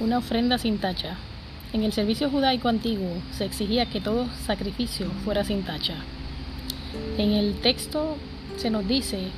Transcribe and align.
una 0.00 0.18
ofrenda 0.18 0.58
sin 0.58 0.78
tacha. 0.78 1.16
En 1.72 1.84
el 1.84 1.92
servicio 1.92 2.30
judaico 2.30 2.68
antiguo 2.68 3.10
se 3.36 3.44
exigía 3.44 3.86
que 3.86 4.00
todo 4.00 4.26
sacrificio 4.46 5.10
fuera 5.24 5.44
sin 5.44 5.62
tacha. 5.62 5.94
En 7.18 7.32
el 7.32 7.54
texto 7.60 8.16
se 8.56 8.70
nos 8.70 8.88
dice 8.88 9.28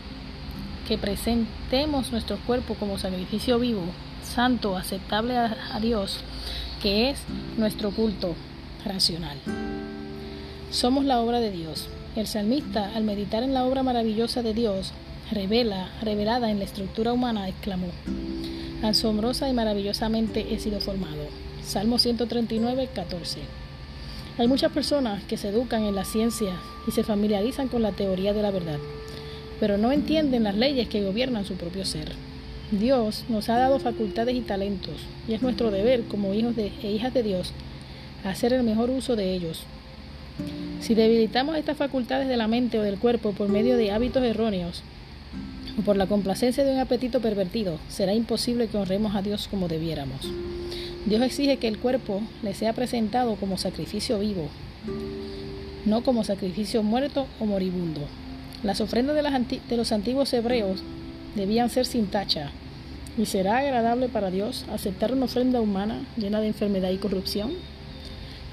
que 0.89 0.99
presentemos 0.99 2.11
nuestro 2.13 2.39
cuerpo 2.39 2.75
como 2.75 2.99
sacrificio 2.99 3.59
vivo, 3.59 3.83
santo, 4.23 4.77
aceptable 4.77 5.37
a, 5.37 5.79
Dios, 5.81 6.21
que 6.81 7.11
es 7.11 7.21
nuestro 7.59 7.91
culto 7.91 8.35
racional. 8.85 9.37
Somos 10.71 11.05
la 11.05 11.21
obra 11.21 11.41
de 11.41 11.51
Dios. 11.51 11.89
El 12.17 12.27
salmista, 12.27 12.93
al 12.95 13.05
meditar 13.05 13.43
en 13.43 13.55
la 13.55 13.65
obra 13.65 13.83
maravillosa 13.83 14.43
de 14.43 14.55
Dios, 14.55 14.93
revela, 15.31 15.91
revelada 16.03 16.51
en 16.51 16.59
la 16.59 16.65
estructura 16.65 17.13
humana, 17.13 17.49
exclamó, 17.49 17.89
Asombrosa 18.83 19.49
y 19.49 19.53
maravillosamente 19.53 20.53
he 20.53 20.59
sido 20.59 20.81
formado. 20.81 21.29
Salmo 21.65 22.01
139, 22.01 22.89
14. 22.93 23.39
Hay 24.39 24.49
muchas 24.49 24.73
personas 24.73 25.23
que 25.23 25.37
se 25.37 25.51
educan 25.51 25.85
en 25.85 25.95
la 25.95 26.05
ciencia 26.05 26.57
y 26.89 26.91
se 26.91 27.05
familiarizan 27.05 27.69
con 27.69 27.83
la 27.83 27.93
teoría 27.93 28.33
de 28.33 28.43
la 28.43 28.51
verdad, 28.51 28.79
pero 29.61 29.79
no 29.79 29.93
entienden 29.93 30.43
las 30.43 30.57
leyes 30.57 30.89
que 30.89 31.05
gobiernan 31.05 31.45
su 31.45 31.55
propio 31.55 31.85
ser. 31.85 32.11
Dios 32.73 33.25
nos 33.29 33.49
ha 33.51 33.57
dado 33.57 33.79
facultades 33.79 34.35
y 34.35 34.41
talentos, 34.41 34.97
y 35.29 35.35
es 35.35 35.43
nuestro 35.43 35.71
deber 35.71 36.03
como 36.05 36.35
hijos 36.35 36.57
de, 36.57 36.73
e 36.83 36.91
hijas 36.91 37.15
de 37.15 37.23
Dios 37.23 37.53
hacer 38.25 38.53
el 38.53 38.65
mejor 38.65 38.91
uso 38.91 39.15
de 39.15 39.33
ellos. 39.33 39.63
Si 40.81 40.97
debilitamos 40.97 41.57
estas 41.57 41.77
facultades 41.77 42.27
de 42.27 42.37
la 42.37 42.49
mente 42.49 42.81
o 42.81 42.83
del 42.83 42.99
cuerpo 42.99 43.31
por 43.31 43.49
medio 43.49 43.77
de 43.77 43.93
hábitos 43.93 44.25
erróneos, 44.25 44.83
por 45.85 45.97
la 45.97 46.07
complacencia 46.07 46.65
de 46.65 46.73
un 46.73 46.79
apetito 46.79 47.21
pervertido, 47.21 47.79
será 47.89 48.13
imposible 48.13 48.69
que 48.69 48.77
honremos 48.77 49.15
a 49.17 49.23
Dios 49.23 49.49
como 49.49 49.69
debiéramos. 49.69 50.31
Dios 51.07 51.23
exige 51.23 51.57
que 51.57 51.67
el 51.67 51.79
cuerpo 51.79 52.23
le 52.43 52.55
sea 52.55 52.75
presentado 52.75 53.37
como 53.37 53.57
sacrificio 53.59 54.19
vivo, 54.19 54.49
no 55.85 56.03
como 56.03 56.25
sacrificio 56.25 56.83
muerto 56.83 57.27
o 57.41 57.47
moribundo. 57.47 58.03
Las 58.63 58.81
ofrendas 58.81 59.17
de, 59.17 59.61
de 59.69 59.77
los 59.77 59.91
antiguos 59.93 60.33
hebreos 60.33 60.83
debían 61.35 61.71
ser 61.71 61.87
sin 61.87 62.07
tacha, 62.07 62.53
y 63.19 63.27
será 63.27 63.59
agradable 63.59 64.09
para 64.09 64.31
Dios 64.31 64.65
aceptar 64.73 65.13
una 65.13 65.25
ofrenda 65.25 65.61
humana 65.61 66.03
llena 66.17 66.41
de 66.41 66.49
enfermedad 66.49 66.91
y 66.91 66.99
corrupción. 66.99 67.51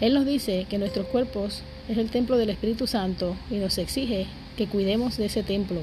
Él 0.01 0.13
nos 0.13 0.25
dice 0.25 0.65
que 0.69 0.77
nuestros 0.77 1.07
cuerpos 1.07 1.61
es 1.87 1.97
el 1.97 2.09
templo 2.09 2.37
del 2.37 2.49
Espíritu 2.49 2.87
Santo 2.87 3.35
y 3.51 3.55
nos 3.55 3.77
exige 3.77 4.25
que 4.57 4.67
cuidemos 4.67 5.17
de 5.17 5.25
ese 5.25 5.43
templo 5.43 5.81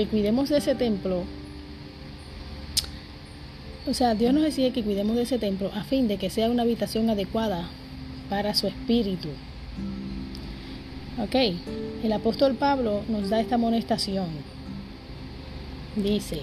que 0.00 0.06
cuidemos 0.06 0.48
de 0.48 0.56
ese 0.56 0.74
templo. 0.74 1.24
O 3.86 3.92
sea, 3.92 4.14
Dios 4.14 4.32
nos 4.32 4.44
exige 4.44 4.72
que 4.72 4.82
cuidemos 4.82 5.14
de 5.14 5.24
ese 5.24 5.38
templo 5.38 5.70
a 5.74 5.84
fin 5.84 6.08
de 6.08 6.16
que 6.16 6.30
sea 6.30 6.48
una 6.48 6.62
habitación 6.62 7.10
adecuada 7.10 7.68
para 8.30 8.54
su 8.54 8.66
espíritu. 8.66 9.28
Ok, 11.22 11.34
el 12.02 12.12
apóstol 12.14 12.54
Pablo 12.54 13.02
nos 13.10 13.28
da 13.28 13.40
esta 13.40 13.56
amonestación. 13.56 14.28
Dice, 15.96 16.40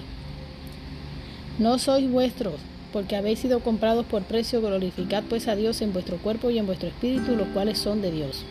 no 1.58 1.80
sois 1.80 2.08
vuestros, 2.08 2.60
porque 2.92 3.16
habéis 3.16 3.40
sido 3.40 3.58
comprados 3.58 4.06
por 4.06 4.22
precio, 4.22 4.60
glorificad 4.60 5.24
pues 5.28 5.48
a 5.48 5.56
Dios 5.56 5.82
en 5.82 5.92
vuestro 5.92 6.18
cuerpo 6.18 6.50
y 6.50 6.58
en 6.58 6.66
vuestro 6.66 6.90
espíritu, 6.90 7.34
los 7.34 7.48
cuales 7.48 7.78
son 7.78 8.02
de 8.02 8.12
Dios. 8.12 8.44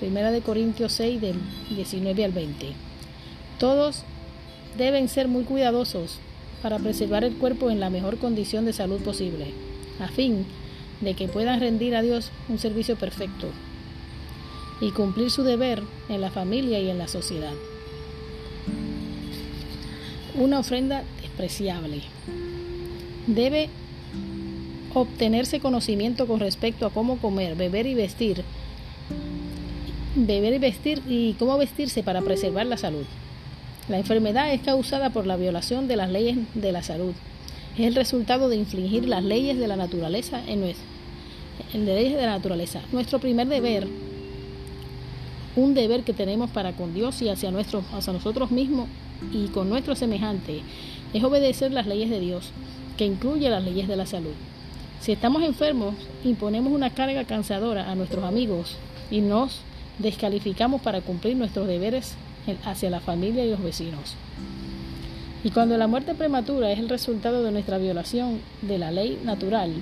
Primera 0.00 0.30
de 0.30 0.42
Corintios 0.42 0.92
6, 0.92 1.18
del 1.18 1.36
19 1.70 2.24
al 2.26 2.32
20. 2.32 2.66
Todos 3.58 4.04
deben 4.76 5.08
ser 5.08 5.28
muy 5.28 5.44
cuidadosos 5.44 6.18
para 6.62 6.78
preservar 6.78 7.24
el 7.24 7.34
cuerpo 7.34 7.70
en 7.70 7.80
la 7.80 7.90
mejor 7.90 8.18
condición 8.18 8.64
de 8.64 8.72
salud 8.72 9.00
posible, 9.00 9.52
a 9.98 10.08
fin 10.08 10.44
de 11.00 11.14
que 11.14 11.28
puedan 11.28 11.60
rendir 11.60 11.96
a 11.96 12.02
Dios 12.02 12.30
un 12.48 12.58
servicio 12.58 12.96
perfecto 12.96 13.48
y 14.80 14.90
cumplir 14.90 15.30
su 15.30 15.42
deber 15.42 15.82
en 16.08 16.20
la 16.20 16.30
familia 16.30 16.78
y 16.80 16.90
en 16.90 16.98
la 16.98 17.08
sociedad. 17.08 17.52
Una 20.34 20.60
ofrenda 20.60 21.02
despreciable. 21.22 22.02
Debe 23.26 23.68
obtenerse 24.94 25.60
conocimiento 25.60 26.26
con 26.26 26.40
respecto 26.40 26.86
a 26.86 26.90
cómo 26.90 27.18
comer, 27.18 27.54
beber 27.56 27.86
y 27.86 27.94
vestir, 27.94 28.42
beber 30.14 30.54
y 30.54 30.58
vestir 30.58 31.02
y 31.08 31.34
cómo 31.34 31.56
vestirse 31.58 32.02
para 32.02 32.22
preservar 32.22 32.66
la 32.66 32.76
salud. 32.76 33.04
La 33.88 33.98
enfermedad 33.98 34.52
es 34.52 34.60
causada 34.60 35.10
por 35.10 35.26
la 35.26 35.36
violación 35.36 35.88
de 35.88 35.96
las 35.96 36.10
leyes 36.10 36.38
de 36.54 36.72
la 36.72 36.82
salud. 36.82 37.12
Es 37.76 37.86
el 37.86 37.94
resultado 37.94 38.48
de 38.48 38.56
infligir 38.56 39.08
las 39.08 39.24
leyes 39.24 39.58
de 39.58 39.68
la 39.68 39.76
naturaleza 39.76 40.42
en 40.46 40.60
nuestra, 40.60 40.84
en 41.72 41.86
leyes 41.86 42.14
de 42.14 42.22
la 42.22 42.36
naturaleza. 42.38 42.82
Nuestro 42.92 43.18
primer 43.18 43.48
deber, 43.48 43.88
un 45.56 45.74
deber 45.74 46.02
que 46.02 46.12
tenemos 46.12 46.50
para 46.50 46.72
con 46.72 46.94
Dios 46.94 47.20
y 47.22 47.28
hacia, 47.28 47.50
nuestro, 47.50 47.82
hacia 47.92 48.12
nosotros 48.12 48.50
mismos 48.50 48.88
y 49.32 49.48
con 49.48 49.68
nuestros 49.68 49.98
semejantes, 49.98 50.62
es 51.12 51.24
obedecer 51.24 51.72
las 51.72 51.86
leyes 51.86 52.10
de 52.10 52.20
Dios, 52.20 52.52
que 52.96 53.06
incluye 53.06 53.50
las 53.50 53.64
leyes 53.64 53.88
de 53.88 53.96
la 53.96 54.06
salud. 54.06 54.34
Si 55.00 55.12
estamos 55.12 55.42
enfermos, 55.42 55.94
imponemos 56.24 56.72
una 56.72 56.90
carga 56.90 57.24
cansadora 57.24 57.90
a 57.90 57.94
nuestros 57.94 58.24
amigos 58.24 58.76
y 59.10 59.20
nos 59.20 59.62
descalificamos 59.98 60.82
para 60.82 61.00
cumplir 61.00 61.36
nuestros 61.36 61.66
deberes 61.66 62.14
hacia 62.64 62.90
la 62.90 63.00
familia 63.00 63.44
y 63.44 63.50
los 63.50 63.62
vecinos. 63.62 64.16
Y 65.42 65.50
cuando 65.50 65.78
la 65.78 65.86
muerte 65.86 66.14
prematura 66.14 66.70
es 66.70 66.78
el 66.78 66.88
resultado 66.88 67.42
de 67.42 67.50
nuestra 67.50 67.78
violación 67.78 68.40
de 68.62 68.78
la 68.78 68.90
ley 68.90 69.18
natural, 69.24 69.72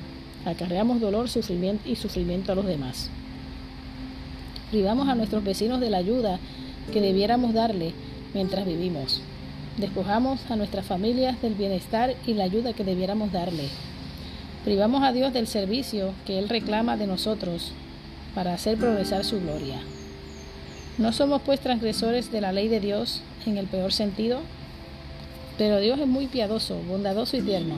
acarreamos 0.45 1.01
dolor 1.01 1.29
sufrimiento 1.29 1.89
y 1.89 1.97
sufrimiento 1.97 2.53
a 2.53 2.55
los 2.55 2.67
demás. 2.67 3.11
Privamos 4.71 5.09
a 5.09 5.15
nuestros 5.15 5.43
vecinos 5.43 5.81
de 5.81 5.91
la 5.91 5.99
ayuda 5.99 6.39
que 6.93 7.01
debiéramos 7.01 7.55
darle 7.55 7.93
mientras 8.35 8.67
vivimos. 8.67 9.21
Despojamos 9.79 10.41
a 10.51 10.57
nuestras 10.57 10.87
familias 10.87 11.41
del 11.43 11.55
bienestar 11.55 12.15
y 12.27 12.35
la 12.35 12.45
ayuda 12.45 12.73
que 12.73 12.85
debiéramos 12.85 13.33
darle. 13.33 13.69
Privamos 14.65 15.03
a 15.03 15.13
Dios 15.13 15.33
del 15.33 15.47
servicio 15.47 16.13
que 16.27 16.39
Él 16.39 16.49
reclama 16.49 16.97
de 16.97 17.07
nosotros 17.07 17.73
para 18.35 18.55
hacer 18.55 18.77
progresar 18.77 19.25
su 19.25 19.41
gloria. 19.41 19.81
No 20.99 21.13
somos 21.13 21.43
pues 21.43 21.61
transgresores 21.61 22.33
de 22.33 22.41
la 22.41 22.51
ley 22.51 22.67
de 22.67 22.81
Dios 22.81 23.23
en 23.47 23.57
el 23.57 23.67
peor 23.67 23.93
sentido, 23.93 24.41
pero 25.57 25.79
Dios 25.79 26.01
es 26.01 26.09
muy 26.09 26.27
piadoso, 26.27 26.77
bondadoso 26.89 27.37
y 27.37 27.43
tierno. 27.43 27.77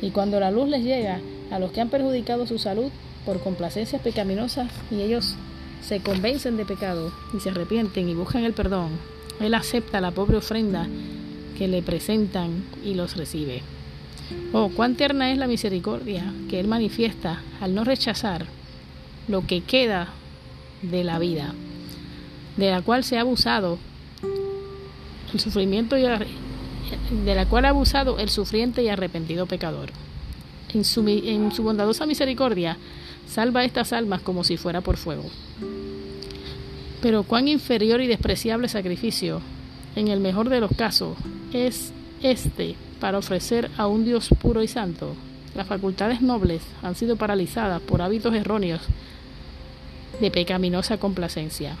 Y 0.00 0.10
cuando 0.10 0.40
la 0.40 0.50
luz 0.50 0.70
les 0.70 0.82
llega 0.82 1.20
a 1.50 1.58
los 1.58 1.70
que 1.70 1.82
han 1.82 1.90
perjudicado 1.90 2.46
su 2.46 2.58
salud 2.58 2.90
por 3.26 3.42
complacencias 3.42 4.00
pecaminosas 4.00 4.70
y 4.90 5.02
ellos 5.02 5.34
se 5.86 6.00
convencen 6.00 6.56
de 6.56 6.64
pecado 6.64 7.12
y 7.36 7.40
se 7.40 7.50
arrepienten 7.50 8.08
y 8.08 8.14
buscan 8.14 8.44
el 8.44 8.54
perdón, 8.54 8.88
Él 9.38 9.52
acepta 9.52 10.00
la 10.00 10.10
pobre 10.10 10.38
ofrenda 10.38 10.88
que 11.58 11.68
le 11.68 11.82
presentan 11.82 12.64
y 12.82 12.94
los 12.94 13.18
recibe. 13.18 13.60
Oh, 14.54 14.70
cuán 14.74 14.94
tierna 14.94 15.30
es 15.30 15.36
la 15.36 15.46
misericordia 15.46 16.32
que 16.48 16.58
Él 16.58 16.68
manifiesta 16.68 17.42
al 17.60 17.74
no 17.74 17.84
rechazar 17.84 18.46
lo 19.28 19.46
que 19.46 19.60
queda 19.60 20.08
de 20.80 21.04
la 21.04 21.18
vida 21.18 21.52
de 22.60 22.70
la 22.70 22.82
cual 22.82 23.02
se 23.04 23.16
ha 23.16 23.22
abusado 23.22 23.78
el 25.32 25.40
sufrimiento 25.40 25.96
y 25.96 26.02
de 26.02 27.34
la 27.34 27.46
cual 27.46 27.64
ha 27.64 27.70
abusado 27.70 28.18
el 28.18 28.28
sufriente 28.28 28.82
y 28.82 28.88
arrepentido 28.88 29.46
pecador. 29.46 29.90
En 30.74 30.84
su, 30.84 31.06
en 31.08 31.52
su 31.52 31.62
bondadosa 31.62 32.04
misericordia, 32.06 32.76
salva 33.26 33.64
estas 33.64 33.92
almas 33.92 34.20
como 34.20 34.44
si 34.44 34.58
fuera 34.58 34.82
por 34.82 34.98
fuego. 34.98 35.24
Pero 37.00 37.22
cuán 37.22 37.48
inferior 37.48 38.02
y 38.02 38.06
despreciable 38.06 38.68
sacrificio, 38.68 39.40
en 39.96 40.08
el 40.08 40.20
mejor 40.20 40.50
de 40.50 40.60
los 40.60 40.70
casos, 40.76 41.16
es 41.54 41.92
este 42.22 42.76
para 43.00 43.18
ofrecer 43.18 43.70
a 43.78 43.86
un 43.86 44.04
Dios 44.04 44.28
puro 44.40 44.62
y 44.62 44.68
santo. 44.68 45.14
Las 45.54 45.66
facultades 45.66 46.20
nobles 46.20 46.62
han 46.82 46.94
sido 46.94 47.16
paralizadas 47.16 47.80
por 47.80 48.02
hábitos 48.02 48.34
erróneos 48.34 48.82
de 50.20 50.30
pecaminosa 50.30 50.98
complacencia. 50.98 51.76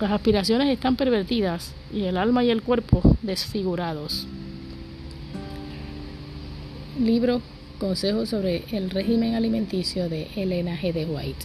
Las 0.00 0.12
aspiraciones 0.12 0.68
están 0.68 0.96
pervertidas 0.96 1.72
y 1.92 2.04
el 2.04 2.16
alma 2.16 2.42
y 2.42 2.48
el 2.48 2.62
cuerpo 2.62 3.02
desfigurados. 3.20 4.26
Libro 6.98 7.42
Consejos 7.78 8.30
sobre 8.30 8.64
el 8.72 8.88
régimen 8.88 9.34
alimenticio 9.34 10.08
de 10.08 10.28
Elena 10.36 10.78
G. 10.78 10.94
de 10.94 11.04
White. 11.04 11.44